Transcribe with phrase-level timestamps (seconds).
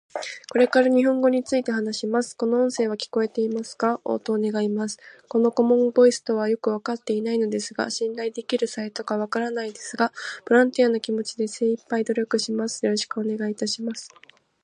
[0.51, 2.35] これから日本語について話します。
[2.35, 4.01] この音声は聞こえてますか？
[4.03, 4.97] 応答願います。
[5.27, 10.11] この顧問ボイスとはよく分かっていないのですが信頼できるサイトか分からないですが、
[10.49, 12.83] ボランティアの気持ちで精いっぱい努力します。
[12.83, 14.09] よろしくお願いいたします。